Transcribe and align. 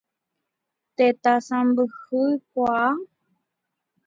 Tetã 0.95 1.33
sãmbyhykuaa. 1.47 2.89